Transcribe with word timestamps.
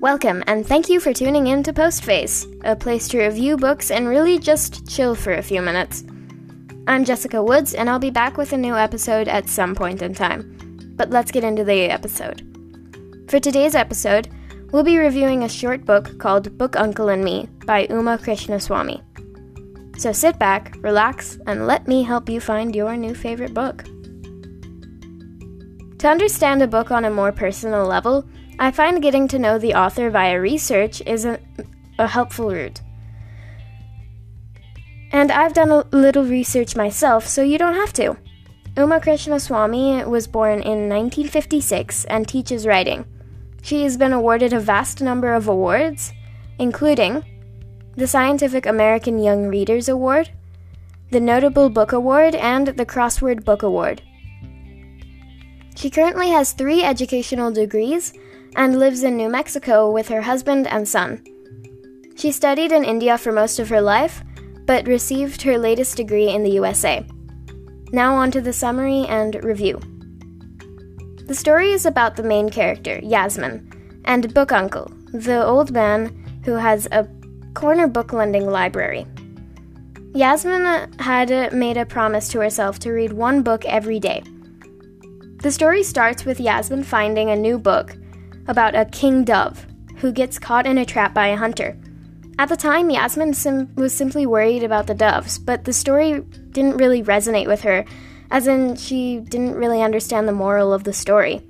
Welcome, 0.00 0.44
and 0.46 0.64
thank 0.64 0.88
you 0.88 1.00
for 1.00 1.12
tuning 1.12 1.48
in 1.48 1.64
to 1.64 1.72
Postface, 1.72 2.46
a 2.62 2.76
place 2.76 3.08
to 3.08 3.18
review 3.18 3.56
books 3.56 3.90
and 3.90 4.06
really 4.06 4.38
just 4.38 4.88
chill 4.88 5.16
for 5.16 5.32
a 5.32 5.42
few 5.42 5.60
minutes. 5.60 6.04
I'm 6.86 7.04
Jessica 7.04 7.42
Woods, 7.42 7.74
and 7.74 7.90
I'll 7.90 7.98
be 7.98 8.12
back 8.12 8.36
with 8.36 8.52
a 8.52 8.56
new 8.56 8.76
episode 8.76 9.26
at 9.26 9.48
some 9.48 9.74
point 9.74 10.00
in 10.00 10.14
time. 10.14 10.92
But 10.94 11.10
let's 11.10 11.32
get 11.32 11.42
into 11.42 11.64
the 11.64 11.90
episode. 11.90 12.44
For 13.28 13.40
today's 13.40 13.74
episode, 13.74 14.28
we'll 14.70 14.84
be 14.84 14.98
reviewing 14.98 15.42
a 15.42 15.48
short 15.48 15.84
book 15.84 16.16
called 16.20 16.56
Book 16.56 16.76
Uncle 16.76 17.08
and 17.08 17.24
Me 17.24 17.48
by 17.66 17.88
Uma 17.90 18.18
Krishnaswami. 18.18 19.02
So 20.00 20.12
sit 20.12 20.38
back, 20.38 20.76
relax, 20.78 21.40
and 21.48 21.66
let 21.66 21.88
me 21.88 22.04
help 22.04 22.28
you 22.28 22.40
find 22.40 22.72
your 22.72 22.96
new 22.96 23.16
favorite 23.16 23.52
book. 23.52 23.82
To 25.98 26.06
understand 26.06 26.62
a 26.62 26.68
book 26.68 26.92
on 26.92 27.04
a 27.04 27.10
more 27.10 27.32
personal 27.32 27.84
level, 27.84 28.24
I 28.60 28.72
find 28.72 29.00
getting 29.00 29.28
to 29.28 29.38
know 29.38 29.58
the 29.58 29.74
author 29.74 30.10
via 30.10 30.40
research 30.40 31.00
is 31.06 31.24
a, 31.24 31.38
a 31.98 32.08
helpful 32.08 32.50
route. 32.50 32.80
And 35.12 35.30
I've 35.30 35.54
done 35.54 35.70
a 35.70 35.86
little 35.92 36.24
research 36.24 36.74
myself, 36.74 37.26
so 37.26 37.42
you 37.42 37.56
don't 37.56 37.74
have 37.74 37.92
to. 37.94 38.16
Uma 38.76 39.00
Krishnaswami 39.00 40.06
was 40.06 40.26
born 40.26 40.60
in 40.60 40.88
1956 40.88 42.04
and 42.06 42.26
teaches 42.26 42.66
writing. 42.66 43.04
She 43.62 43.82
has 43.84 43.96
been 43.96 44.12
awarded 44.12 44.52
a 44.52 44.60
vast 44.60 45.00
number 45.00 45.32
of 45.32 45.48
awards, 45.48 46.12
including 46.58 47.24
the 47.96 48.06
Scientific 48.06 48.66
American 48.66 49.18
Young 49.18 49.46
Readers 49.46 49.88
Award, 49.88 50.30
the 51.10 51.20
Notable 51.20 51.70
Book 51.70 51.92
Award, 51.92 52.34
and 52.34 52.68
the 52.68 52.86
Crossword 52.86 53.44
Book 53.44 53.62
Award. 53.62 54.02
She 55.74 55.90
currently 55.90 56.28
has 56.30 56.52
three 56.52 56.82
educational 56.82 57.52
degrees 57.52 58.12
and 58.58 58.80
lives 58.80 59.04
in 59.04 59.16
New 59.16 59.28
Mexico 59.28 59.88
with 59.88 60.08
her 60.08 60.20
husband 60.20 60.66
and 60.66 60.86
son. 60.86 61.22
She 62.16 62.32
studied 62.32 62.72
in 62.72 62.84
India 62.84 63.16
for 63.16 63.30
most 63.30 63.60
of 63.60 63.68
her 63.68 63.80
life, 63.80 64.24
but 64.66 64.88
received 64.88 65.42
her 65.42 65.56
latest 65.56 65.96
degree 65.96 66.28
in 66.28 66.42
the 66.42 66.50
USA. 66.50 67.06
Now, 67.92 68.16
on 68.16 68.32
to 68.32 68.40
the 68.40 68.52
summary 68.52 69.06
and 69.06 69.42
review. 69.44 69.80
The 71.26 71.36
story 71.36 71.70
is 71.70 71.86
about 71.86 72.16
the 72.16 72.24
main 72.24 72.50
character, 72.50 72.98
Yasmin, 73.00 74.02
and 74.04 74.34
Book 74.34 74.50
Uncle, 74.50 74.90
the 75.12 75.46
old 75.46 75.70
man 75.70 76.42
who 76.44 76.54
has 76.54 76.88
a 76.90 77.08
corner 77.54 77.86
book 77.86 78.12
lending 78.12 78.50
library. 78.50 79.06
Yasmin 80.14 80.66
uh, 80.66 80.88
had 80.98 81.30
uh, 81.30 81.48
made 81.52 81.76
a 81.76 81.86
promise 81.86 82.28
to 82.30 82.40
herself 82.40 82.80
to 82.80 82.90
read 82.90 83.12
one 83.12 83.42
book 83.42 83.64
every 83.66 84.00
day. 84.00 84.20
The 85.42 85.52
story 85.52 85.84
starts 85.84 86.24
with 86.24 86.40
Yasmin 86.40 86.82
finding 86.82 87.30
a 87.30 87.36
new 87.36 87.56
book 87.56 87.94
about 88.48 88.74
a 88.74 88.86
king 88.86 89.22
dove 89.24 89.66
who 89.98 90.10
gets 90.10 90.38
caught 90.38 90.66
in 90.66 90.78
a 90.78 90.84
trap 90.84 91.14
by 91.14 91.28
a 91.28 91.36
hunter. 91.36 91.78
At 92.38 92.48
the 92.48 92.56
time, 92.56 92.90
Yasmin 92.90 93.34
sim- 93.34 93.74
was 93.74 93.92
simply 93.94 94.24
worried 94.24 94.62
about 94.62 94.86
the 94.86 94.94
doves, 94.94 95.38
but 95.38 95.64
the 95.64 95.72
story 95.72 96.20
didn't 96.50 96.76
really 96.76 97.02
resonate 97.02 97.46
with 97.46 97.62
her, 97.62 97.84
as 98.30 98.46
in, 98.46 98.76
she 98.76 99.18
didn't 99.20 99.54
really 99.54 99.82
understand 99.82 100.28
the 100.28 100.32
moral 100.32 100.72
of 100.72 100.84
the 100.84 100.92
story. 100.92 101.42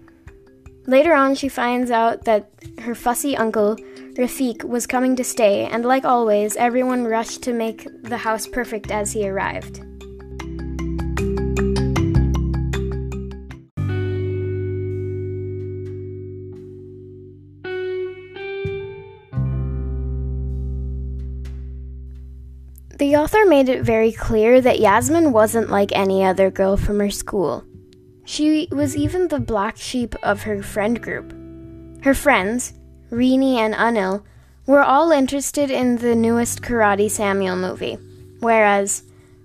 Later 0.86 1.12
on, 1.12 1.34
she 1.34 1.48
finds 1.48 1.91
out 1.91 2.24
that 2.24 2.50
her 2.80 2.94
fussy 2.94 3.36
uncle, 3.36 3.76
Rafiq, 4.16 4.64
was 4.64 4.86
coming 4.86 5.14
to 5.16 5.24
stay, 5.24 5.66
and 5.66 5.84
like 5.84 6.06
always, 6.06 6.56
everyone 6.56 7.04
rushed 7.04 7.42
to 7.42 7.52
make 7.52 7.86
the 8.02 8.16
house 8.16 8.46
perfect 8.46 8.91
as 8.91 9.12
he 9.12 9.28
arrived. 9.28 9.82
The 23.08 23.16
author 23.16 23.46
made 23.46 23.70
it 23.70 23.84
very 23.84 24.12
clear 24.12 24.60
that 24.60 24.80
Yasmin 24.80 25.32
wasn't 25.32 25.70
like 25.70 25.96
any 25.96 26.22
other 26.22 26.50
girl 26.50 26.76
from 26.76 27.00
her 27.00 27.08
school. 27.08 27.64
She 28.26 28.69
was 28.70 28.98
even 28.98 29.28
the 29.28 29.41
black 29.41 29.78
sheep 29.78 30.14
of 30.22 30.42
her 30.42 30.62
friend 30.62 31.00
group. 31.00 31.32
Her 32.04 32.12
friends, 32.12 32.74
Rini 33.10 33.54
and 33.54 33.72
Anil, 33.72 34.24
were 34.66 34.82
all 34.82 35.10
interested 35.10 35.70
in 35.70 35.97
the 35.97 36.14
newest 36.14 36.60
Karate 36.60 37.10
Samuel 37.10 37.56
movie, 37.56 37.97
whereas 38.41 39.04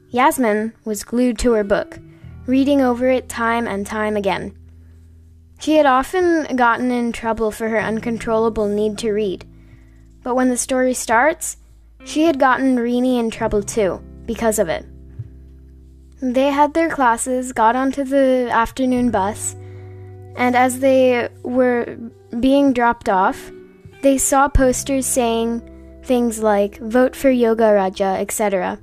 Yasmin 0.09 0.73
was 0.83 1.05
glued 1.05 1.39
to 1.39 1.53
her 1.53 1.63
book, 1.63 1.99
reading 2.45 2.81
over 2.81 3.07
it 3.07 3.29
time 3.29 3.65
and 3.65 3.87
time 3.87 4.17
again. 4.17 4.53
She 5.61 5.77
had 5.77 5.85
often 5.85 6.57
gotten 6.57 6.91
in 6.91 7.13
trouble 7.13 7.49
for 7.49 7.69
her 7.69 7.79
uncontrollable 7.79 8.67
need 8.67 8.97
to 8.97 9.13
read, 9.13 9.45
but 10.21 10.35
when 10.35 10.49
the 10.49 10.57
story 10.57 10.93
starts, 10.93 11.55
she 12.05 12.23
had 12.23 12.39
gotten 12.39 12.77
Rini 12.77 13.19
in 13.19 13.29
trouble 13.29 13.63
too, 13.63 14.01
because 14.25 14.59
of 14.59 14.69
it. 14.69 14.85
They 16.21 16.49
had 16.49 16.73
their 16.73 16.89
classes, 16.89 17.51
got 17.51 17.75
onto 17.75 18.03
the 18.03 18.49
afternoon 18.51 19.11
bus, 19.11 19.55
and 20.35 20.55
as 20.55 20.79
they 20.79 21.29
were 21.43 21.97
being 22.39 22.73
dropped 22.73 23.09
off, 23.09 23.51
they 24.01 24.17
saw 24.17 24.47
posters 24.47 25.05
saying 25.05 25.61
things 26.03 26.39
like 26.39 26.77
vote 26.79 27.15
for 27.15 27.29
Yoga 27.29 27.73
Raja, 27.73 28.17
etc. 28.19 28.79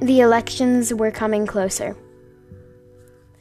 The 0.00 0.20
elections 0.20 0.94
were 0.94 1.10
coming 1.10 1.46
closer. 1.46 1.96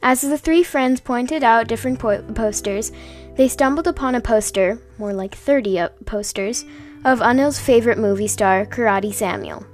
As 0.01 0.21
the 0.21 0.37
three 0.37 0.63
friends 0.63 1.01
pointed 1.01 1.43
out 1.43 1.67
different 1.67 1.99
po- 1.99 2.21
posters, 2.33 2.91
they 3.35 3.47
stumbled 3.47 3.87
upon 3.87 4.15
a 4.15 4.21
poster, 4.21 4.79
more 4.97 5.13
like 5.13 5.35
30 5.35 5.79
uh, 5.79 5.89
posters, 6.05 6.65
of 7.05 7.21
Anil's 7.21 7.59
favorite 7.59 7.97
movie 7.97 8.27
star, 8.27 8.65
Karate 8.65 9.13
Samuel. 9.13 9.65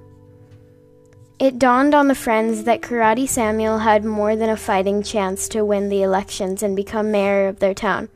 It 1.40 1.59
dawned 1.59 1.94
on 1.94 2.08
the 2.08 2.16
friends 2.16 2.63
that 2.63 2.81
Karate 2.81 3.28
Samuel 3.28 3.80
had 3.80 4.06
more 4.06 4.36
than 4.36 4.50
a 4.50 4.56
fighting 4.56 5.03
chance 5.03 5.50
to 5.50 5.66
win 5.66 5.90
the 5.90 6.03
elections 6.03 6.63
and 6.63 6.75
become 6.75 7.12
mayor 7.12 7.47
of 7.47 7.59
their 7.59 7.74
town. 7.74 8.09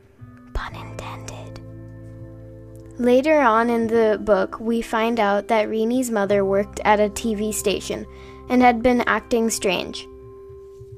Pun 0.54 0.76
intended. 0.76 1.60
Later 2.98 3.42
on 3.42 3.70
in 3.70 3.88
the 3.88 4.20
book, 4.22 4.60
we 4.60 4.82
find 4.82 5.20
out 5.20 5.48
that 5.48 5.68
Rini's 5.68 6.12
mother 6.12 6.46
worked 6.46 6.80
at 6.86 7.00
a 7.00 7.10
TV 7.10 7.54
station 7.54 8.06
and 8.48 8.62
had 8.62 8.82
been 8.84 9.02
acting 9.02 9.50
strange. 9.50 10.08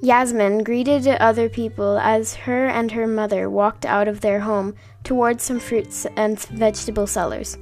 Yasmin 0.01 0.63
greeted 0.63 1.07
other 1.07 1.47
people 1.47 1.97
as 1.99 2.35
her 2.35 2.67
and 2.67 2.91
her 2.91 3.07
mother 3.07 3.49
walked 3.49 3.85
out 3.85 4.07
of 4.07 4.21
their 4.21 4.39
home 4.41 4.75
towards 5.03 5.43
some 5.43 5.59
fruits 5.59 6.05
and 6.15 6.39
vegetable 6.39 7.07
sellers. 7.07 7.57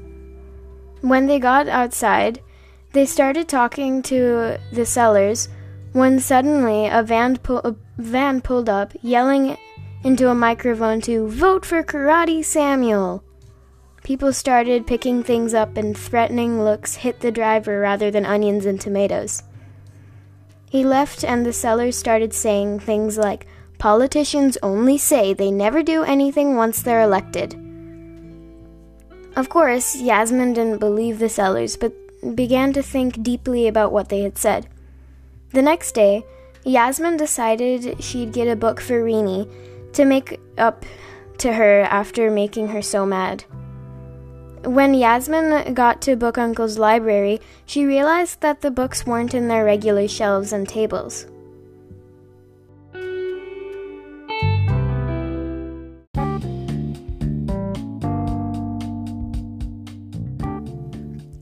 When 1.02 1.28
they 1.28 1.40
got 1.40 1.68
outside, 1.68 2.42
they 2.94 3.06
started 3.06 3.48
talking 3.48 4.02
to 4.04 4.58
the 4.72 4.86
sellers 4.86 5.50
when 5.94 6.20
suddenly 6.20 6.88
a 6.88 7.04
van, 7.04 7.40
a 7.48 7.76
van 7.98 8.42
pulled 8.42 8.70
up, 8.70 8.94
yelling 9.02 9.58
into 10.04 10.30
a 10.30 10.36
microphone 10.36 11.02
to 11.02 11.28
vote 11.28 11.66
for 11.66 11.84
Karate 11.84 12.44
Samuel. 12.44 13.24
People 14.04 14.34
started 14.34 14.88
picking 14.88 15.24
things 15.24 15.54
up 15.54 15.78
and 15.78 15.98
threatening 15.98 16.64
looks 16.64 16.96
hit 16.96 17.20
the 17.20 17.32
driver 17.32 17.80
rather 17.80 18.10
than 18.10 18.26
onions 18.26 18.66
and 18.66 18.80
tomatoes. 18.80 19.44
He 20.70 20.84
left, 20.84 21.24
and 21.24 21.46
the 21.46 21.54
sellers 21.54 21.98
started 21.98 22.34
saying 22.34 22.80
things 22.80 23.18
like, 23.18 23.48
Politicians 23.80 24.58
only 24.62 24.98
say 24.98 25.34
they 25.34 25.52
never 25.52 25.82
do 25.82 26.04
anything 26.04 26.58
once 26.58 26.82
they're 26.82 27.02
elected. 27.02 27.56
Of 29.36 29.50
course, 29.50 29.96
Yasmin 29.96 30.54
didn't 30.54 30.80
believe 30.80 31.20
the 31.20 31.30
sellers, 31.30 31.78
but 31.78 31.94
began 32.36 32.74
to 32.74 32.84
think 32.84 33.24
deeply 33.24 33.68
about 33.68 33.92
what 33.92 34.10
they 34.10 34.22
had 34.22 34.38
said. 34.38 34.68
The 35.52 35.62
next 35.62 35.94
day, 35.94 36.26
Yasmin 36.66 37.18
decided 37.18 38.04
she'd 38.04 38.34
get 38.34 38.48
a 38.48 38.56
book 38.56 38.82
for 38.82 39.04
Rini 39.04 39.50
to 39.94 40.06
make 40.06 40.40
up 40.58 40.86
to 41.38 41.54
her 41.54 41.82
after 41.82 42.30
making 42.30 42.70
her 42.70 42.82
so 42.82 43.06
mad. 43.06 43.46
When 44.66 44.94
Yasmin 44.94 45.74
got 45.74 46.02
to 46.02 46.18
Book 46.18 46.38
Uncle's 46.38 46.78
library, 46.78 47.40
she 47.66 47.86
realized 47.86 48.42
that 48.42 48.60
the 48.60 48.72
books 48.72 49.06
weren't 49.06 49.34
in 49.34 49.48
their 49.48 49.64
regular 49.64 50.08
shelves 50.08 50.52
and 50.52 50.68
tables. 50.68 51.28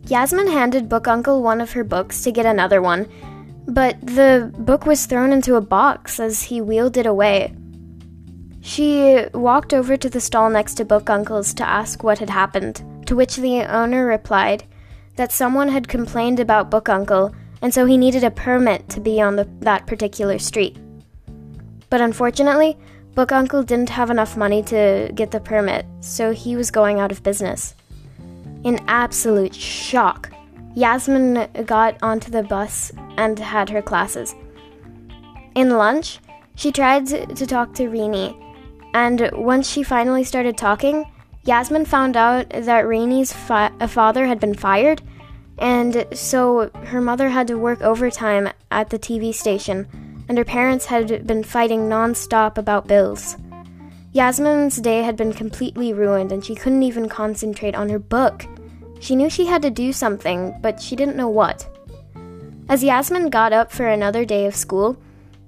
Yasmin 0.08 0.48
handed 0.48 0.88
Book 0.88 1.06
Uncle 1.06 1.44
one 1.44 1.60
of 1.60 1.74
her 1.74 1.84
books 1.84 2.22
to 2.24 2.32
get 2.32 2.46
another 2.46 2.82
one, 2.82 3.10
but 3.68 4.00
the 4.02 4.54
book 4.58 4.86
was 4.86 5.06
thrown 5.06 5.34
into 5.34 5.56
a 5.56 5.62
box 5.62 6.18
as 6.20 6.44
he 6.44 6.62
wheeled 6.62 6.96
it 6.96 7.06
away. 7.06 7.54
She 8.62 9.26
walked 9.34 9.74
over 9.74 9.98
to 9.98 10.10
the 10.10 10.22
stall 10.22 10.50
next 10.50 10.76
to 10.76 10.86
Book 10.86 11.10
Uncle's 11.10 11.54
to 11.56 11.68
ask 11.68 12.04
what 12.04 12.20
had 12.20 12.30
happened, 12.30 12.84
to 13.06 13.16
which 13.16 13.36
the 13.36 13.64
owner 13.64 14.06
replied 14.06 14.64
that 15.18 15.34
someone 15.34 15.68
had 15.68 15.90
complained 15.90 16.40
about 16.40 16.72
Book 16.72 16.88
Uncle, 16.88 17.36
and 17.62 17.74
so 17.74 17.86
he 17.86 17.98
needed 17.98 18.24
a 18.24 18.32
permit 18.32 18.88
to 18.90 19.02
be 19.02 19.20
on 19.22 19.36
the, 19.36 19.50
that 19.60 19.88
particular 19.88 20.40
street. 20.40 20.78
But 21.90 22.00
unfortunately, 22.00 22.78
Book 23.14 23.32
Uncle 23.32 23.64
didn't 23.64 23.90
have 23.90 24.10
enough 24.10 24.38
money 24.38 24.64
to 24.64 25.12
get 25.16 25.32
the 25.32 25.40
permit, 25.40 25.86
so 26.00 26.32
he 26.32 26.56
was 26.56 26.72
going 26.72 27.00
out 27.00 27.12
of 27.12 27.24
business. 27.24 27.74
In 28.64 28.80
absolute 28.88 29.56
shock, 29.56 30.32
Yasmin 30.76 31.48
got 31.66 31.98
onto 32.02 32.30
the 32.32 32.44
bus 32.44 32.92
and 33.18 33.38
had 33.40 33.70
her 33.70 33.82
classes. 33.82 34.36
In 35.56 35.72
lunch, 35.72 36.20
she 36.56 36.72
tried 36.72 37.08
to 37.08 37.46
talk 37.46 37.74
to 37.76 37.90
Rini, 37.90 38.36
and 38.94 39.30
once 39.34 39.70
she 39.70 39.84
finally 39.84 40.24
started 40.24 40.58
talking, 40.58 41.06
Yasmin 41.46 41.86
found 41.86 42.18
out 42.18 42.50
that 42.50 42.86
Rini's 42.86 43.32
fa- 43.32 43.72
uh, 43.80 43.88
father 43.88 44.26
had 44.28 44.40
been 44.40 44.54
fired, 44.54 45.02
and 45.60 46.06
so 46.14 46.70
her 46.86 47.00
mother 47.00 47.30
had 47.30 47.48
to 47.48 47.58
work 47.58 47.82
overtime 47.82 48.50
at 48.70 48.90
the 48.90 49.00
TV 49.00 49.34
station, 49.34 49.88
and 50.28 50.38
her 50.38 50.44
parents 50.44 50.86
had 50.86 51.26
been 51.26 51.44
fighting 51.44 51.88
non-stop 51.88 52.58
about 52.58 52.88
bills. 52.88 53.38
Yasmin's 54.14 54.78
day 54.78 55.04
had 55.04 55.16
been 55.16 55.34
completely 55.34 55.94
ruined, 55.94 56.32
and 56.32 56.44
she 56.44 56.56
couldn't 56.56 56.84
even 56.84 57.10
concentrate 57.10 57.76
on 57.76 57.90
her 57.90 58.00
book. 58.00 58.46
She 59.00 59.16
knew 59.16 59.30
she 59.30 59.46
had 59.46 59.62
to 59.62 59.70
do 59.70 59.94
something, 59.94 60.56
but 60.62 60.82
she 60.82 60.96
didn't 60.96 61.18
know 61.18 61.30
what. 61.30 61.68
As 62.70 62.84
Yasmin 62.84 63.30
got 63.30 63.54
up 63.54 63.72
for 63.72 63.88
another 63.88 64.26
day 64.26 64.46
of 64.46 64.56
school, 64.56 64.98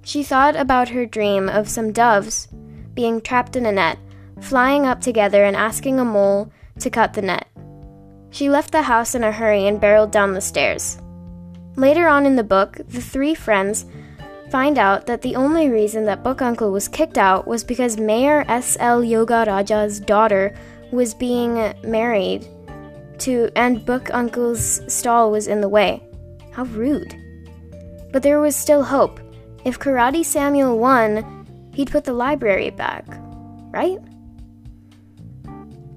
she 0.02 0.22
thought 0.22 0.56
about 0.56 0.90
her 0.90 1.04
dream 1.04 1.48
of 1.48 1.68
some 1.68 1.92
doves 1.92 2.48
being 2.94 3.20
trapped 3.20 3.56
in 3.56 3.66
a 3.66 3.72
net, 3.72 3.98
flying 4.40 4.86
up 4.86 5.00
together 5.00 5.44
and 5.44 5.56
asking 5.56 5.98
a 5.98 6.04
mole 6.04 6.50
to 6.78 6.90
cut 6.90 7.14
the 7.14 7.22
net. 7.22 7.46
She 8.30 8.48
left 8.48 8.72
the 8.72 8.82
house 8.82 9.14
in 9.14 9.24
a 9.24 9.32
hurry 9.32 9.66
and 9.66 9.80
barreled 9.80 10.12
down 10.12 10.32
the 10.32 10.40
stairs. 10.40 10.98
Later 11.76 12.08
on 12.08 12.26
in 12.26 12.36
the 12.36 12.44
book, 12.44 12.80
the 12.88 13.00
three 13.00 13.34
friends 13.34 13.84
find 14.50 14.78
out 14.78 15.06
that 15.06 15.22
the 15.22 15.36
only 15.36 15.68
reason 15.68 16.04
that 16.06 16.24
Book 16.24 16.42
Uncle 16.42 16.72
was 16.72 16.88
kicked 16.88 17.18
out 17.18 17.46
was 17.46 17.62
because 17.62 17.96
Mayor 17.96 18.44
S.L. 18.48 19.04
Yoga 19.04 19.44
Raja's 19.46 20.00
daughter 20.00 20.54
was 20.90 21.14
being 21.14 21.72
married 21.84 22.46
to 23.18 23.50
and 23.54 23.84
Book 23.84 24.12
Uncle's 24.12 24.80
stall 24.92 25.30
was 25.30 25.46
in 25.46 25.60
the 25.60 25.68
way. 25.68 26.02
How 26.52 26.64
rude. 26.64 27.14
But 28.12 28.22
there 28.22 28.40
was 28.40 28.56
still 28.56 28.82
hope. 28.82 29.20
If 29.64 29.78
Karate 29.78 30.24
Samuel 30.24 30.78
won, 30.78 31.46
he'd 31.74 31.90
put 31.90 32.04
the 32.04 32.12
library 32.12 32.70
back, 32.70 33.04
right? 33.70 33.98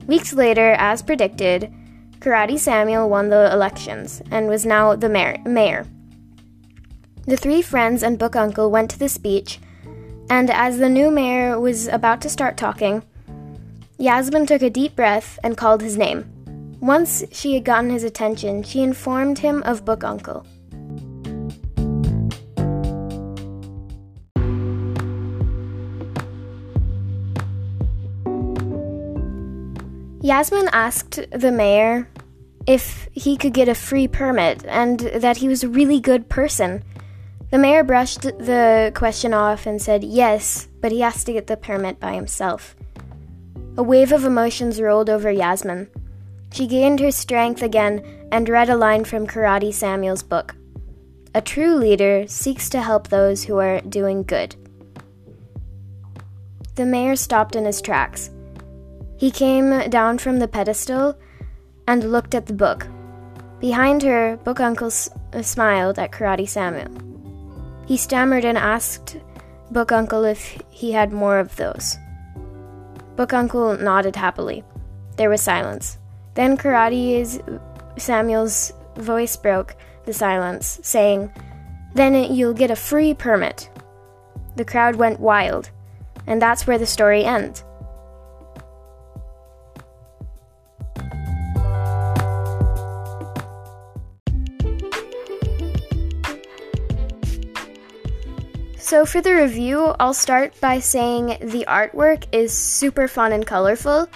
Weeks 0.05 0.33
later, 0.33 0.73
as 0.73 1.01
predicted, 1.01 1.73
Karate 2.19 2.59
Samuel 2.59 3.09
won 3.09 3.29
the 3.29 3.51
elections 3.51 4.21
and 4.29 4.47
was 4.47 4.65
now 4.65 4.95
the 4.95 5.09
mayor. 5.09 5.85
The 7.25 7.37
three 7.37 7.61
friends 7.61 8.03
and 8.03 8.19
Book 8.19 8.35
Uncle 8.35 8.69
went 8.69 8.89
to 8.91 8.99
the 8.99 9.07
speech, 9.07 9.59
and 10.29 10.49
as 10.49 10.77
the 10.77 10.89
new 10.89 11.09
mayor 11.09 11.57
was 11.57 11.87
about 11.87 12.19
to 12.21 12.29
start 12.29 12.57
talking, 12.57 13.01
Yasmin 13.97 14.45
took 14.45 14.61
a 14.61 14.69
deep 14.69 14.93
breath 14.93 15.39
and 15.41 15.55
called 15.55 15.81
his 15.81 15.97
name. 15.97 16.29
Once 16.81 17.23
she 17.31 17.53
had 17.53 17.63
gotten 17.63 17.89
his 17.89 18.03
attention, 18.03 18.61
she 18.61 18.83
informed 18.83 19.39
him 19.39 19.63
of 19.63 19.85
Book 19.85 20.03
Uncle. 20.03 20.45
Yasmin 30.21 30.69
asked 30.73 31.21
the 31.31 31.53
mayor 31.53 32.09
if 32.67 33.07
he 33.13 33.37
could 33.37 33.53
get 33.53 33.69
a 33.69 33.75
free 33.75 34.09
permit 34.09 34.65
and 34.67 34.99
that 34.99 35.37
he 35.37 35.47
was 35.47 35.63
a 35.63 35.69
really 35.69 36.01
good 36.01 36.27
person. 36.27 36.83
The 37.53 37.59
mayor 37.59 37.83
brushed 37.83 38.23
the 38.23 38.91
question 38.95 39.31
off 39.31 39.67
and 39.67 39.79
said 39.79 40.03
yes, 40.03 40.67
but 40.81 40.91
he 40.91 41.01
has 41.01 41.23
to 41.23 41.33
get 41.33 41.45
the 41.45 41.55
permit 41.55 41.99
by 41.99 42.15
himself. 42.15 42.75
A 43.77 43.83
wave 43.83 44.11
of 44.11 44.25
emotions 44.25 44.81
rolled 44.81 45.07
over 45.07 45.29
Yasmin. 45.29 45.87
She 46.51 46.65
gained 46.65 46.99
her 46.99 47.11
strength 47.11 47.61
again 47.61 48.27
and 48.31 48.49
read 48.49 48.71
a 48.71 48.75
line 48.75 49.03
from 49.03 49.27
Karate 49.27 49.71
Samuel's 49.71 50.23
book. 50.23 50.55
A 51.35 51.41
true 51.41 51.75
leader 51.75 52.25
seeks 52.27 52.69
to 52.69 52.81
help 52.81 53.09
those 53.09 53.43
who 53.43 53.59
are 53.59 53.81
doing 53.81 54.23
good. 54.23 54.55
The 56.73 56.87
mayor 56.87 57.15
stopped 57.15 57.55
in 57.55 57.65
his 57.65 57.81
tracks. 57.81 58.31
He 59.15 59.29
came 59.29 59.91
down 59.91 60.17
from 60.17 60.39
the 60.39 60.47
pedestal 60.47 61.15
and 61.87 62.11
looked 62.11 62.33
at 62.33 62.47
the 62.47 62.53
book. 62.53 62.87
Behind 63.59 64.01
her, 64.01 64.37
Book 64.37 64.59
Uncle 64.59 64.87
s- 64.87 65.07
uh, 65.33 65.43
smiled 65.43 65.99
at 65.99 66.11
Karate 66.11 66.49
Samuel. 66.49 67.12
He 67.85 67.97
stammered 67.97 68.45
and 68.45 68.57
asked 68.57 69.17
Book 69.71 69.91
Uncle 69.91 70.23
if 70.23 70.57
he 70.69 70.91
had 70.91 71.11
more 71.11 71.39
of 71.39 71.55
those. 71.55 71.97
Book 73.15 73.33
Uncle 73.33 73.77
nodded 73.77 74.15
happily. 74.15 74.63
There 75.17 75.29
was 75.29 75.41
silence. 75.41 75.97
Then 76.33 76.57
Karate 76.57 77.61
Samuel's 77.97 78.73
voice 78.95 79.35
broke 79.37 79.75
the 80.05 80.13
silence, 80.13 80.79
saying, 80.81 81.31
Then 81.93 82.33
you'll 82.33 82.53
get 82.53 82.71
a 82.71 82.75
free 82.75 83.13
permit. 83.13 83.69
The 84.55 84.65
crowd 84.65 84.95
went 84.95 85.19
wild, 85.19 85.69
and 86.27 86.41
that's 86.41 86.65
where 86.65 86.77
the 86.77 86.85
story 86.85 87.23
ends. 87.23 87.63
So, 98.93 99.07
for 99.07 99.21
the 99.21 99.33
review, 99.33 99.95
I'll 99.99 100.13
start 100.13 100.53
by 100.61 100.77
saying 100.77 101.49
the 101.49 101.65
artwork 101.67 102.27
is 102.31 102.55
super 102.55 103.07
fun 103.07 103.31
and 103.31 103.43
colorful. 103.43 104.07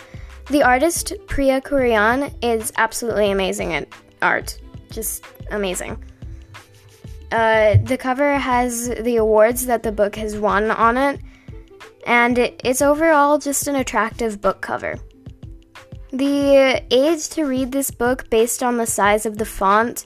The 0.51 0.61
artist, 0.61 1.13
Priya 1.25 1.61
Kurian, 1.61 2.31
is 2.43 2.71
absolutely 2.77 3.31
amazing 3.31 3.73
at 3.73 3.87
art. 4.21 4.61
Just 4.91 5.25
amazing. 5.49 5.97
Uh, 7.31 7.77
the 7.85 7.97
cover 7.97 8.37
has 8.37 8.89
the 8.89 9.15
awards 9.15 9.65
that 9.65 9.81
the 9.81 9.91
book 9.91 10.15
has 10.15 10.37
won 10.37 10.69
on 10.69 10.95
it, 10.95 11.21
and 12.05 12.37
it's 12.37 12.83
overall 12.83 13.39
just 13.39 13.67
an 13.67 13.77
attractive 13.77 14.41
book 14.41 14.61
cover. 14.61 14.99
The 16.11 16.83
age 16.91 17.29
to 17.29 17.45
read 17.45 17.71
this 17.71 17.89
book 17.89 18.29
based 18.29 18.61
on 18.61 18.77
the 18.77 18.85
size 18.85 19.25
of 19.25 19.39
the 19.39 19.45
font 19.45 20.05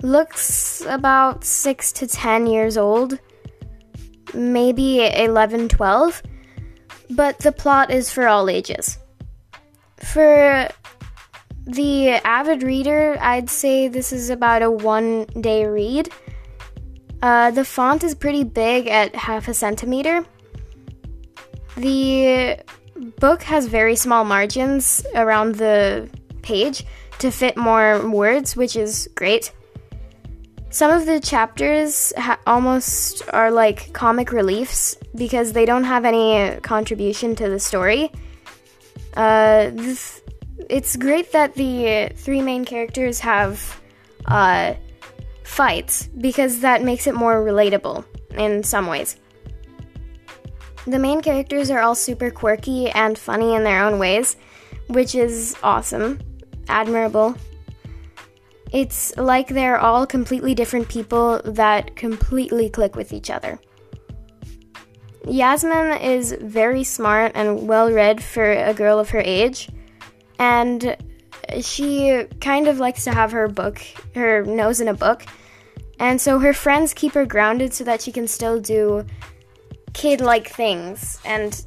looks 0.00 0.80
about 0.88 1.44
6 1.44 1.92
to 1.92 2.06
10 2.06 2.46
years 2.46 2.78
old 2.78 3.18
maybe 4.34 5.06
11, 5.06 5.68
12, 5.68 6.22
but 7.10 7.38
the 7.38 7.52
plot 7.52 7.90
is 7.90 8.10
for 8.10 8.26
all 8.26 8.48
ages. 8.48 8.98
For 9.96 10.68
the 11.66 12.10
avid 12.24 12.62
reader, 12.62 13.16
I'd 13.20 13.50
say 13.50 13.88
this 13.88 14.12
is 14.12 14.30
about 14.30 14.62
a 14.62 14.70
one 14.70 15.24
day 15.40 15.66
read. 15.66 16.08
Uh, 17.20 17.50
the 17.50 17.64
font 17.64 18.04
is 18.04 18.14
pretty 18.14 18.44
big 18.44 18.86
at 18.86 19.14
half 19.14 19.48
a 19.48 19.54
centimeter. 19.54 20.24
The 21.76 22.60
book 23.18 23.42
has 23.42 23.66
very 23.66 23.96
small 23.96 24.24
margins 24.24 25.04
around 25.14 25.56
the 25.56 26.08
page 26.42 26.84
to 27.18 27.30
fit 27.30 27.56
more 27.56 28.08
words, 28.08 28.56
which 28.56 28.76
is 28.76 29.08
great. 29.14 29.52
Some 30.78 30.92
of 30.92 31.06
the 31.06 31.18
chapters 31.18 32.12
ha- 32.16 32.38
almost 32.46 33.24
are 33.32 33.50
like 33.50 33.92
comic 33.92 34.30
reliefs 34.30 34.96
because 35.16 35.52
they 35.52 35.66
don't 35.66 35.82
have 35.82 36.04
any 36.04 36.60
contribution 36.60 37.34
to 37.34 37.48
the 37.48 37.58
story. 37.58 38.12
Uh, 39.14 39.70
this, 39.72 40.22
it's 40.70 40.94
great 40.94 41.32
that 41.32 41.56
the 41.56 42.12
three 42.14 42.40
main 42.40 42.64
characters 42.64 43.18
have 43.18 43.80
uh, 44.26 44.74
fights 45.42 46.06
because 46.16 46.60
that 46.60 46.84
makes 46.84 47.08
it 47.08 47.14
more 47.16 47.44
relatable 47.44 48.04
in 48.36 48.62
some 48.62 48.86
ways. 48.86 49.16
The 50.86 51.00
main 51.00 51.22
characters 51.22 51.72
are 51.72 51.80
all 51.80 51.96
super 51.96 52.30
quirky 52.30 52.88
and 52.90 53.18
funny 53.18 53.56
in 53.56 53.64
their 53.64 53.82
own 53.82 53.98
ways, 53.98 54.36
which 54.86 55.16
is 55.16 55.56
awesome, 55.64 56.20
admirable, 56.68 57.34
it's 58.72 59.16
like 59.16 59.48
they're 59.48 59.78
all 59.78 60.06
completely 60.06 60.54
different 60.54 60.88
people 60.88 61.40
that 61.44 61.96
completely 61.96 62.68
click 62.68 62.96
with 62.96 63.12
each 63.12 63.30
other. 63.30 63.58
Yasmin 65.26 66.00
is 66.00 66.34
very 66.40 66.84
smart 66.84 67.32
and 67.34 67.68
well 67.68 67.90
read 67.90 68.22
for 68.22 68.50
a 68.50 68.72
girl 68.72 68.98
of 68.98 69.10
her 69.10 69.22
age, 69.24 69.68
and 70.38 70.96
she 71.60 72.24
kind 72.40 72.68
of 72.68 72.78
likes 72.78 73.04
to 73.04 73.12
have 73.12 73.32
her 73.32 73.48
book, 73.48 73.80
her 74.14 74.44
nose 74.44 74.80
in 74.80 74.88
a 74.88 74.94
book, 74.94 75.24
and 75.98 76.20
so 76.20 76.38
her 76.38 76.52
friends 76.52 76.94
keep 76.94 77.12
her 77.12 77.26
grounded 77.26 77.74
so 77.74 77.84
that 77.84 78.00
she 78.00 78.12
can 78.12 78.26
still 78.28 78.60
do 78.60 79.04
kid 79.92 80.20
like 80.20 80.48
things 80.48 81.18
and 81.24 81.64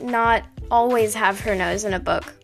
not 0.00 0.44
always 0.70 1.14
have 1.14 1.40
her 1.40 1.54
nose 1.54 1.84
in 1.84 1.94
a 1.94 2.00
book. 2.00 2.34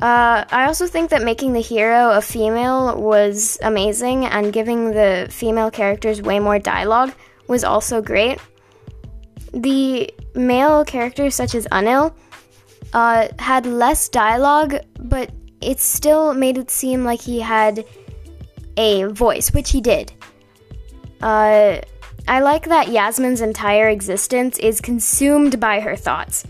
Uh, 0.00 0.44
I 0.50 0.66
also 0.66 0.86
think 0.86 1.10
that 1.10 1.22
making 1.22 1.54
the 1.54 1.60
hero 1.60 2.10
a 2.10 2.20
female 2.20 3.00
was 3.00 3.58
amazing, 3.62 4.26
and 4.26 4.52
giving 4.52 4.92
the 4.92 5.26
female 5.30 5.70
characters 5.70 6.20
way 6.20 6.38
more 6.38 6.58
dialogue 6.58 7.12
was 7.48 7.64
also 7.64 8.02
great. 8.02 8.38
the 9.56 10.10
male 10.34 10.84
characters, 10.84 11.34
such 11.34 11.54
as 11.54 11.66
Anil, 11.68 12.14
uh, 12.92 13.28
had 13.38 13.66
less 13.66 14.08
dialogue, 14.08 14.76
but 15.00 15.30
it 15.60 15.80
still 15.80 16.34
made 16.34 16.58
it 16.58 16.70
seem 16.70 17.04
like 17.04 17.20
he 17.20 17.40
had 17.40 17.84
a 18.76 19.04
voice, 19.04 19.52
which 19.52 19.70
he 19.70 19.80
did. 19.80 20.12
Uh, 21.22 21.80
I 22.28 22.40
like 22.40 22.66
that 22.66 22.88
Yasmin's 22.88 23.40
entire 23.40 23.88
existence 23.88 24.58
is 24.58 24.80
consumed 24.80 25.58
by 25.58 25.80
her 25.80 25.96
thoughts. 25.96 26.44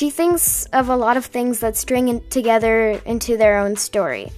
She 0.00 0.08
thinks 0.08 0.64
of 0.72 0.88
a 0.88 0.96
lot 0.96 1.18
of 1.18 1.26
things 1.26 1.58
that 1.58 1.76
string 1.76 2.08
in 2.08 2.26
together 2.30 2.98
into 3.04 3.36
their 3.36 3.58
own 3.58 3.76
story. 3.76 4.32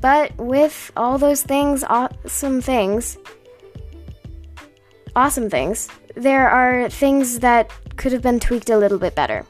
But 0.00 0.34
with 0.38 0.90
all 0.96 1.18
those 1.18 1.42
things, 1.42 1.84
awesome 1.84 2.62
things, 2.62 3.18
awesome 5.14 5.50
things, 5.50 5.90
there 6.14 6.48
are 6.48 6.88
things 6.88 7.40
that 7.40 7.70
could 7.96 8.12
have 8.12 8.22
been 8.22 8.40
tweaked 8.40 8.70
a 8.70 8.78
little 8.78 8.98
bit 8.98 9.14
better. 9.14 9.44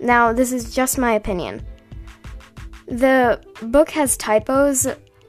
Now, 0.00 0.32
this 0.32 0.50
is 0.50 0.74
just 0.74 0.98
my 0.98 1.12
opinion. 1.12 1.64
The 2.88 3.40
book 3.62 3.90
has 3.90 4.16
typos, 4.16 4.88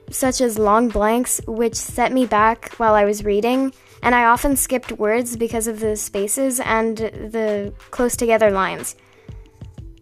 such 0.09 0.41
as 0.41 0.57
long 0.57 0.89
blanks, 0.89 1.39
which 1.45 1.75
set 1.75 2.11
me 2.11 2.25
back 2.25 2.73
while 2.77 2.95
I 2.95 3.05
was 3.05 3.23
reading, 3.23 3.71
and 4.03 4.13
I 4.13 4.25
often 4.25 4.57
skipped 4.57 4.91
words 4.91 5.37
because 5.37 5.65
of 5.65 5.79
the 5.79 5.95
spaces 5.95 6.59
and 6.59 6.97
the 6.97 7.73
close 7.89 8.17
together 8.17 8.51
lines. 8.51 8.95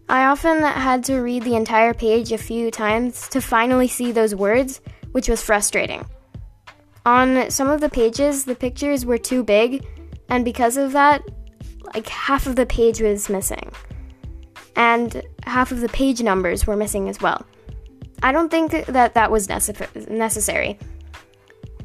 I 0.08 0.24
often 0.24 0.60
had 0.60 1.04
to 1.04 1.20
read 1.20 1.44
the 1.44 1.54
entire 1.54 1.94
page 1.94 2.32
a 2.32 2.36
few 2.38 2.72
times 2.72 3.28
to 3.28 3.40
finally 3.40 3.86
see 3.86 4.10
those 4.10 4.34
words, 4.34 4.80
which 5.12 5.28
was 5.28 5.40
frustrating. 5.40 6.04
On 7.06 7.48
some 7.48 7.68
of 7.68 7.80
the 7.80 7.88
pages, 7.88 8.44
the 8.44 8.56
pictures 8.56 9.06
were 9.06 9.18
too 9.18 9.44
big, 9.44 9.86
and 10.28 10.44
because 10.44 10.76
of 10.76 10.92
that, 10.92 11.22
like 11.94 12.08
half 12.08 12.48
of 12.48 12.56
the 12.56 12.66
page 12.66 13.00
was 13.00 13.28
missing. 13.28 13.70
And 14.74 15.22
half 15.44 15.70
of 15.70 15.80
the 15.80 15.88
page 15.88 16.22
numbers 16.22 16.66
were 16.66 16.76
missing 16.76 17.08
as 17.08 17.20
well. 17.20 17.46
I 18.24 18.32
don't 18.32 18.50
think 18.50 18.86
that 18.86 19.14
that 19.14 19.30
was 19.30 19.46
necess- 19.46 20.08
necessary. 20.08 20.78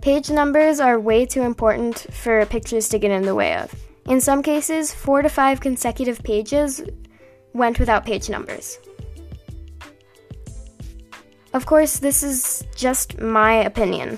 Page 0.07 0.29
numbers 0.29 0.79
are 0.79 1.01
way 1.01 1.25
too 1.25 1.41
important 1.41 2.07
for 2.13 2.45
pictures 2.45 2.87
to 2.87 2.97
get 2.97 3.11
in 3.11 3.23
the 3.23 3.35
way 3.35 3.57
of. 3.57 3.75
In 4.05 4.21
some 4.21 4.41
cases, 4.41 4.93
four 4.93 5.21
to 5.21 5.27
five 5.27 5.59
consecutive 5.59 6.23
pages 6.23 6.81
went 7.51 7.77
without 7.77 8.05
page 8.05 8.29
numbers. 8.29 8.79
Of 11.51 11.65
course, 11.65 11.99
this 11.99 12.23
is 12.23 12.63
just 12.73 13.19
my 13.19 13.55
opinion. 13.55 14.17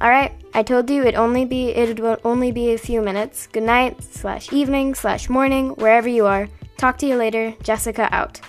Alright, 0.00 0.32
I 0.54 0.62
told 0.62 0.88
you 0.88 1.02
it 1.02 1.16
only 1.16 1.44
be 1.44 1.68
it 1.68 2.00
will 2.00 2.16
only 2.24 2.50
be 2.50 2.72
a 2.72 2.78
few 2.78 3.02
minutes. 3.02 3.46
Good 3.46 3.64
night, 3.64 4.02
slash 4.02 4.50
evening, 4.54 4.94
slash 4.94 5.28
morning, 5.28 5.74
wherever 5.76 6.08
you 6.08 6.24
are. 6.24 6.48
Talk 6.78 6.96
to 7.00 7.06
you 7.06 7.16
later. 7.16 7.52
Jessica 7.62 8.08
out. 8.10 8.40